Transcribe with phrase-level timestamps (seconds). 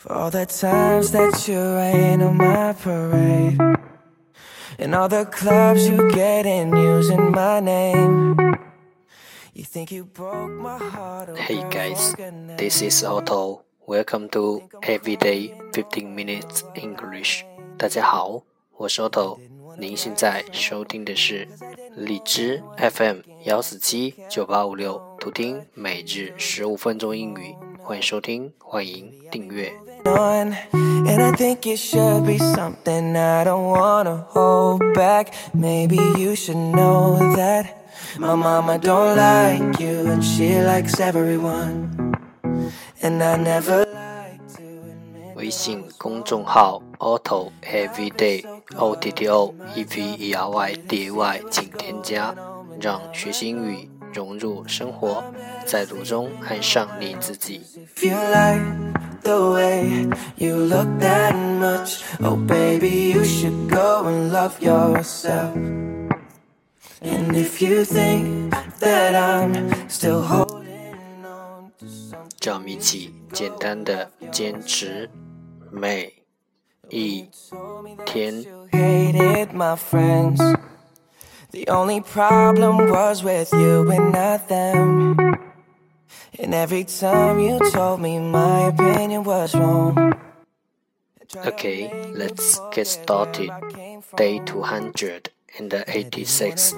[0.00, 3.58] For all the times that you rain on my parade.
[4.78, 8.36] And all the clubs you get in using my name.
[9.54, 11.30] You think you broke my heart.
[11.30, 13.62] oh, Hey girl, guys, for goodness this is Otto.
[13.86, 17.44] Welcome to Everyday 15 Minutes English.
[17.78, 18.42] 大家好，
[18.76, 19.38] 我是 Otto。
[19.78, 21.46] 您现在收听的是
[21.96, 27.54] 荔枝 FM 幺四七九八五六，图听每日十五分钟英语。
[27.83, 29.71] 欢迎收听，欢迎订阅。
[30.05, 30.53] on.
[30.73, 35.27] And I think it should be something I don't wanna hold back.
[35.53, 37.65] Maybe you should know that
[38.17, 42.13] my mama don't like you and she likes everyone.
[43.01, 48.43] And I never like to admit 微信公众号 Otto Everyday
[48.77, 52.35] O T T O E V E R Y D A Y，请添加，
[52.79, 55.23] 让学习英语融入生活，
[55.65, 57.61] 在途中爱上你自己。
[72.39, 75.09] 赵米奇，简单的坚持，
[75.71, 76.11] 每
[76.89, 77.27] 一
[78.05, 78.43] 天。
[81.51, 85.17] The only problem was with you and not them.
[86.39, 90.13] And every time you told me my opinion was wrong.
[91.35, 93.51] Okay, let's get started.
[94.15, 94.39] Day
[95.57, 96.73] and 86.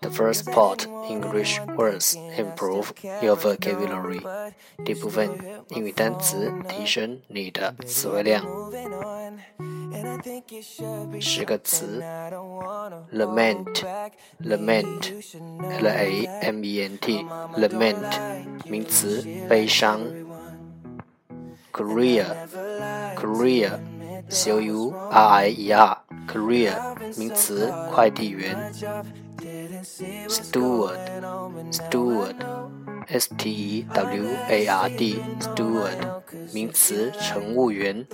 [0.00, 2.92] The first part, English words, improve
[3.22, 4.20] your vocabulary。
[4.84, 5.30] 第部分
[5.70, 8.44] 英语单词提升你的词汇量。
[11.20, 12.02] 十个词
[13.12, 16.98] ：lament，lament，l a m e n
[21.72, 22.26] courier,
[24.50, 25.72] o u r i e
[26.26, 26.87] courier.
[27.16, 28.56] 名词，快递员。
[30.28, 36.22] steward，steward，s t e w a r d，steward，
[36.52, 38.04] 名词，乘务员。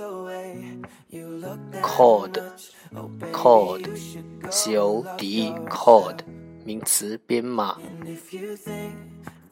[1.83, 6.19] code，code，c o d e，code，
[6.65, 7.79] 名词，编码。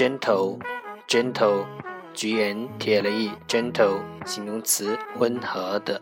[0.00, 6.00] Gentle，gentle，g n t l e，gentle，形容词，温和的。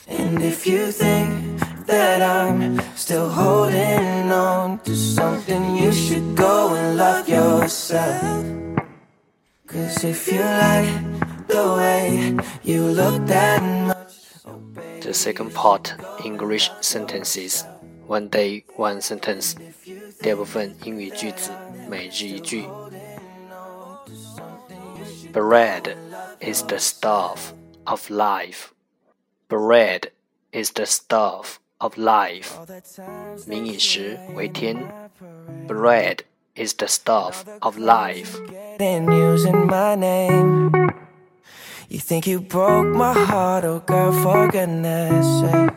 [0.08, 6.96] And if you think that I'm still holding on to something, you should go and
[6.96, 8.55] love yourself.
[9.86, 14.14] Cause if you like the way you look that much,
[15.00, 15.94] The second part
[16.24, 17.64] English sentences
[18.06, 19.54] one day one sentence
[20.20, 21.50] 第二部分英语句子
[21.88, 22.66] 每日一句
[25.32, 25.96] Bread
[26.40, 27.52] is the stuff
[27.84, 28.72] of life.
[29.48, 30.10] Bread
[30.52, 32.52] is the stuff of life.
[33.46, 34.76] 民以食为天
[35.66, 36.20] Bread
[36.56, 38.36] is the stuff of life.
[38.78, 40.70] getting using my name.
[41.88, 45.70] You think you broke my heart, oh girl, for goodness sake.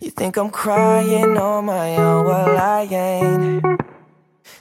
[0.00, 3.64] You think I'm crying on my own, well, I ain't.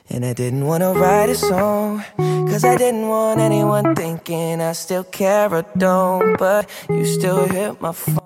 [0.09, 5.03] And I didn't wanna write a song, cause I didn't want anyone thinking I still
[5.03, 6.37] care or don't.
[6.37, 8.19] But you still hit my phone.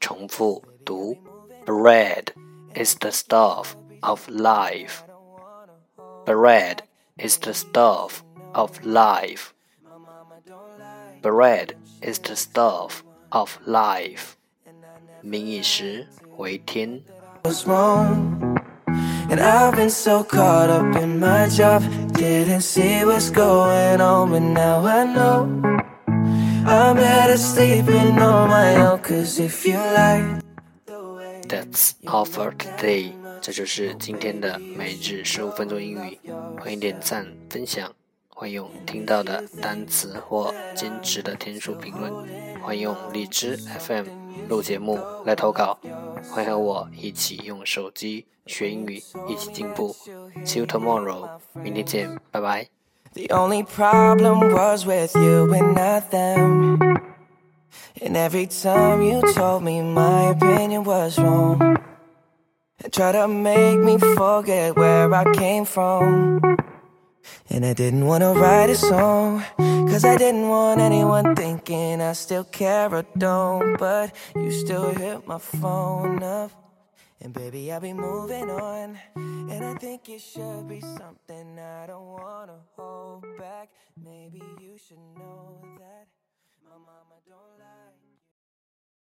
[0.00, 1.16] 重复读
[1.64, 2.32] Bread
[2.74, 5.04] is the stuff of life.
[6.26, 6.82] Bread
[7.18, 8.24] is the stuff
[8.54, 9.54] of life.
[11.20, 14.36] Bread is the stuff of life.
[15.22, 17.00] 民以食为天。
[17.44, 18.52] was wrong.
[19.30, 21.82] And I've been so caught up in my job,
[22.12, 25.48] didn't see what's going on, but now I know.
[26.66, 30.42] I'm better sleeping on my own, cause if you like
[31.47, 33.13] That's all for today.
[33.41, 36.19] 这就是今天的每日十五分钟英语。
[36.59, 37.93] 欢迎点赞、分享，
[38.29, 42.11] 欢迎用听到的单词或坚持的天数评论，
[42.61, 44.05] 欢迎用荔枝 FM
[44.49, 45.79] 录节目来投稿，
[46.29, 49.95] 欢迎和我一起用手机学英语，一起进步。
[50.43, 52.67] See you tomorrow，明天见，拜拜。
[53.13, 56.86] The only problem was with you and not them.
[57.99, 61.77] And every time you told me my opinion was wrong,
[62.83, 66.57] and try to make me forget where I came from.
[67.49, 72.43] And I didn't wanna write a song, cause I didn't want anyone thinking I still
[72.43, 73.77] care or don't.
[73.77, 76.51] But you still hit my phone up.
[77.19, 78.99] And baby, I'll be moving on.
[79.15, 83.69] And I think it should be something I don't wanna hold back.
[83.97, 86.05] Maybe you should know that
[86.69, 88.06] my mama don't like